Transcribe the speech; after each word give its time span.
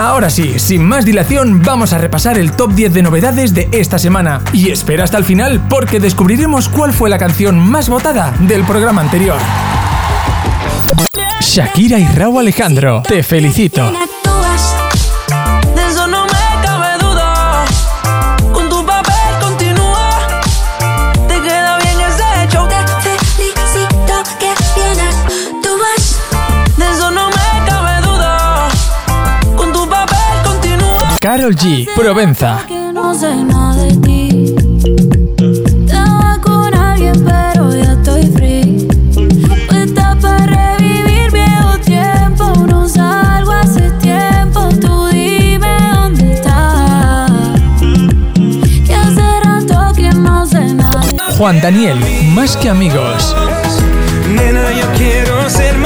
Ahora 0.00 0.30
sí, 0.30 0.58
sin 0.58 0.82
más 0.82 1.04
dilación, 1.04 1.60
vamos 1.62 1.92
a 1.92 1.98
repasar 1.98 2.38
el 2.38 2.52
top 2.52 2.72
10 2.72 2.94
de 2.94 3.02
novedades 3.02 3.52
de 3.52 3.68
esta 3.70 3.98
semana. 3.98 4.40
Y 4.50 4.70
espera 4.70 5.04
hasta 5.04 5.18
el 5.18 5.24
final 5.24 5.60
porque 5.68 6.00
descubriremos 6.00 6.70
cuál 6.70 6.94
fue 6.94 7.10
la 7.10 7.18
canción 7.18 7.58
más 7.58 7.90
votada 7.90 8.32
del 8.40 8.64
programa 8.64 9.02
anterior. 9.02 9.36
Shakira 11.42 11.98
y 11.98 12.06
Raúl 12.06 12.38
Alejandro, 12.40 13.02
te 13.06 13.22
felicito. 13.22 13.92
Carol 31.30 31.54
G, 31.54 31.86
Provenza. 31.94 32.66
Juan 51.38 51.60
Daniel, 51.60 51.96
más 52.34 52.56
que 52.56 52.68
amigos. 52.68 53.36
Nena, 54.34 54.72
yo 54.72 54.84
quiero 54.96 55.48
ser 55.48 55.79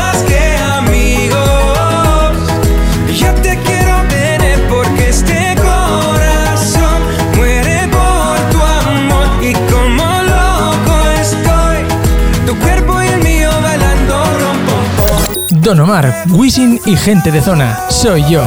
Don 15.74 15.88
Omar, 15.88 16.24
Wisin 16.30 16.80
y 16.86 16.96
gente 16.96 17.32
de 17.32 17.42
zona. 17.42 17.76
Soy 17.88 18.22
yo. 18.30 18.44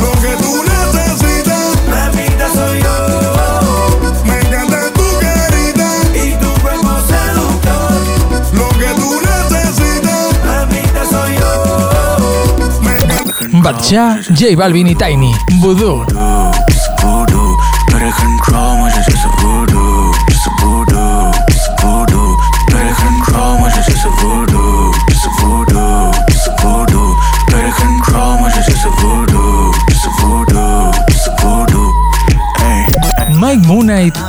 Lo 0.00 0.10
que 0.22 0.34
tú 0.42 0.62
necesitas, 0.64 1.76
Mamita 1.86 2.48
soy 2.54 2.80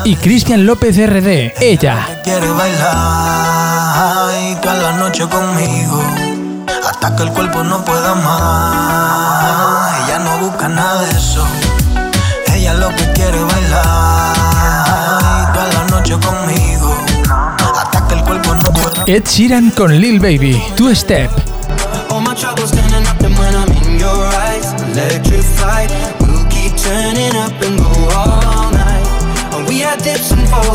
y 0.03 0.15
Cristian 0.15 0.65
López 0.65 0.97
RD. 0.97 1.53
Ella. 1.61 2.07
Quiere 2.23 2.47
bailar 2.49 4.33
y 4.41 4.55
toda 4.55 4.75
la 4.75 4.91
noche 4.93 5.27
conmigo. 5.27 6.03
Hasta 6.87 7.15
que 7.15 7.23
el 7.23 7.29
cuerpo 7.31 7.63
no 7.63 7.83
pueda 7.83 8.15
más. 8.15 10.07
Ella 10.07 10.19
no 10.19 10.37
busca 10.39 10.67
nada 10.67 11.01
de 11.01 11.11
eso. 11.11 11.45
Ella 12.53 12.73
lo 12.75 12.89
que 12.89 13.11
quiere 13.13 13.39
bailar 13.43 14.33
y 15.49 15.53
toda 15.53 15.67
la 15.73 15.83
noche 15.89 16.17
conmigo. 16.19 16.95
Hasta 17.75 18.07
que 18.07 18.15
el 18.15 18.21
cuerpo 18.23 18.55
no 18.55 18.71
pueda 18.73 19.03
Ed 19.05 19.23
Sheeran 19.25 19.71
con 19.71 19.91
Lil 19.99 20.19
Baby. 20.19 20.61
Two 20.75 20.93
Step. 20.95 21.29
All 22.09 22.23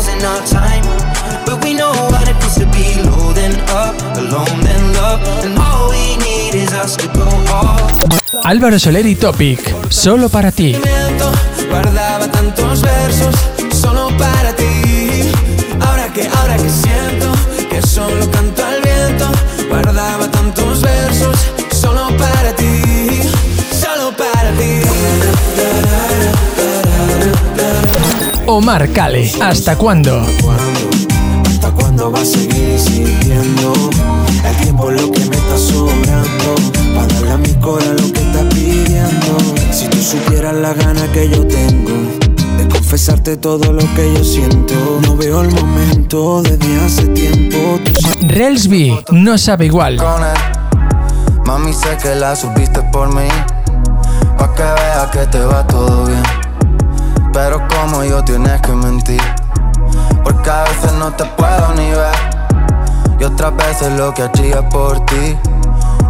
in 0.07 0.23
our 0.25 0.41
time, 0.45 0.85
but 1.45 1.63
we 1.63 1.73
know 1.73 1.91
what 2.11 2.27
it 2.27 2.35
feels 2.41 2.55
to 2.55 2.65
be 2.67 3.01
low 3.03 3.33
then 3.33 3.55
up, 3.69 3.95
alone 4.17 4.59
then 4.61 4.93
love, 4.93 5.21
and 5.43 5.57
all 5.57 5.89
we 5.89 6.17
need 6.17 6.55
is 6.55 6.73
us 6.73 6.95
to 6.97 7.07
go 7.13 7.27
all. 7.53 7.79
Álvaro 8.43 8.77
Soler 8.79 9.05
y 9.05 9.15
Topic. 9.15 9.59
Solo 9.89 10.29
para 10.29 10.51
ti. 10.51 10.75
Guardaba 11.69 12.27
tantos 12.31 12.81
versos 12.81 13.35
solo 13.73 14.09
para 14.17 14.55
ti. 14.55 15.31
Ahora 15.81 16.11
que, 16.13 16.27
ahora 16.27 16.57
que 16.57 16.69
Omar 28.55 28.89
Cale. 28.93 29.29
¿Hasta 29.41 29.77
cuándo? 29.77 30.25
¿Hasta 31.45 31.71
cuándo 31.71 32.09
va 32.09 32.21
a 32.21 32.25
seguir 32.25 32.69
insistiendo? 32.71 33.73
El 34.45 34.55
tiempo 34.63 34.89
es 34.91 35.01
lo 35.01 35.11
que 35.11 35.19
me 35.25 35.35
está 35.35 35.57
sobrando. 35.57 36.55
Para 36.95 37.07
darle 37.07 37.31
a 37.31 37.37
mi 37.37 37.53
cora 37.55 37.85
lo 37.85 38.13
que 38.13 38.21
está 38.21 38.47
pidiendo. 38.47 39.37
Si 39.73 39.89
tú 39.89 39.97
supieras 39.97 40.55
la 40.55 40.73
gana 40.73 41.05
que 41.11 41.29
yo 41.29 41.45
tengo. 41.45 41.91
De 42.57 42.65
confesarte 42.69 43.35
todo 43.35 43.73
lo 43.73 43.83
que 43.93 44.13
yo 44.13 44.23
siento. 44.23 44.73
No 45.01 45.17
veo 45.17 45.41
el 45.41 45.51
momento 45.51 46.41
desde 46.41 46.79
hace 46.79 47.07
tiempo. 47.07 47.57
Relsby. 48.21 48.97
No 49.11 49.37
sabe 49.37 49.65
igual. 49.65 49.97
con 49.97 50.23
él. 50.23 51.43
Mami, 51.45 51.73
sé 51.73 51.97
que 52.01 52.15
la 52.15 52.33
subiste 52.37 52.81
por 52.83 53.13
mí. 53.13 53.27
Pa' 54.37 54.55
que 54.55 54.63
veas 54.63 55.07
que 55.11 55.25
te 55.27 55.39
va 55.39 55.67
todo 55.67 56.05
bien. 56.05 56.44
Como 57.85 58.03
yo 58.03 58.23
tienes 58.23 58.59
que 58.61 58.71
mentir. 58.71 59.21
Porque 60.23 60.49
a 60.49 60.63
veces 60.63 60.91
no 60.93 61.13
te 61.13 61.23
puedo 61.23 61.71
ni 61.75 61.91
ver. 61.91 62.15
Y 63.19 63.23
otras 63.23 63.55
veces 63.55 63.91
lo 63.91 64.11
que 64.11 64.23
hacía 64.23 64.67
por 64.69 65.05
ti. 65.05 65.37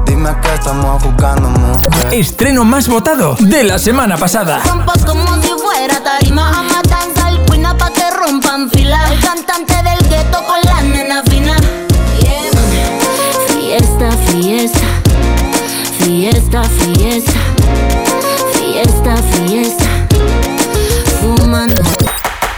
Dime 0.06 0.30
que 0.42 0.54
estamos 0.54 1.04
jugando 1.04 1.50
mujer. 1.50 2.14
Estreno 2.14 2.64
más 2.64 2.88
votado 2.88 3.36
de 3.42 3.66
la 3.66 3.78
semana 3.78 4.16
pasada. 4.16 4.62
Rompa 4.66 4.94
como 5.06 5.36
si 5.42 5.50
fuera 5.50 6.02
tarima 6.02 6.60
a 6.60 6.64
matanza 6.64 7.28
al 7.28 7.46
cuina 7.46 7.78
pa' 7.78 7.92
que 7.92 8.10
rompan 8.10 8.70
fila. 8.70 8.98
El 9.12 9.20
cantante 9.20 9.74
del 9.74 10.08
gueto 10.08 10.46
con 10.46 10.62
la 10.64 10.82
nena 10.82 11.24
fina. 11.24 11.58
Fiesta, 13.50 14.12
fiesta, 14.28 14.80
fiesta, 16.00 16.64
fiesta, 16.64 17.42
fiesta, 18.54 19.16
fiesta. 19.18 19.85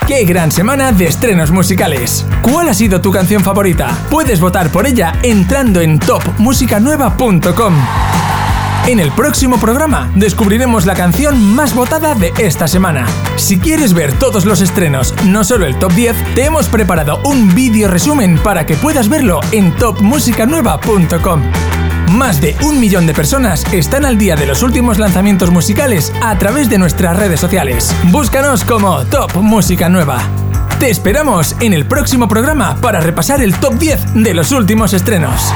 ¡Qué 0.08 0.24
gran 0.24 0.52
semana 0.52 0.92
de 0.92 1.06
estrenos 1.06 1.52
musicales! 1.52 2.26
¿Cuál 2.42 2.70
ha 2.70 2.74
sido 2.74 3.02
tu 3.02 3.12
canción 3.12 3.44
favorita? 3.44 3.96
Puedes 4.10 4.40
votar 4.40 4.72
por 4.72 4.88
ella 4.88 5.14
entrando 5.22 5.82
en 5.82 6.00
topmusicanueva.com. 6.00 7.74
En 8.88 9.00
el 9.00 9.12
próximo 9.12 9.60
programa 9.60 10.10
descubriremos 10.16 10.86
la 10.86 10.96
canción 10.96 11.54
más 11.54 11.76
votada 11.76 12.16
de 12.16 12.32
esta 12.38 12.70
semana. 12.70 13.06
Si 13.36 13.60
quieres 13.60 13.94
ver 13.94 14.14
todos 14.14 14.46
los 14.46 14.62
estrenos, 14.62 15.14
no 15.26 15.44
solo 15.44 15.66
el 15.66 15.78
top 15.78 15.92
10, 15.92 16.34
te 16.36 16.46
hemos 16.46 16.68
preparado 16.68 17.20
un 17.26 17.54
vídeo 17.54 17.90
resumen 17.90 18.40
para 18.40 18.66
que 18.66 18.78
puedas 18.78 19.10
verlo 19.10 19.42
en 19.52 19.76
topmusicanueva.com. 19.76 21.42
Más 22.12 22.40
de 22.40 22.56
un 22.64 22.80
millón 22.80 23.06
de 23.06 23.14
personas 23.14 23.66
están 23.74 24.06
al 24.06 24.18
día 24.18 24.36
de 24.36 24.46
los 24.46 24.64
últimos 24.64 24.98
lanzamientos 24.98 25.52
musicales 25.52 26.14
a 26.22 26.38
través 26.38 26.70
de 26.70 26.78
nuestras 26.78 27.18
redes 27.18 27.40
sociales. 27.40 27.94
Búscanos 28.12 28.64
como 28.64 29.06
Top 29.06 29.36
Música 29.36 29.90
Nueva. 29.90 30.22
Te 30.80 30.90
esperamos 30.90 31.56
en 31.60 31.74
el 31.74 31.86
próximo 31.86 32.28
programa 32.28 32.78
para 32.82 33.02
repasar 33.02 33.42
el 33.42 33.54
top 33.56 33.74
10 33.74 34.14
de 34.16 34.34
los 34.34 34.52
últimos 34.52 34.94
estrenos. 34.94 35.52